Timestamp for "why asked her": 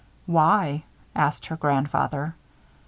0.25-1.55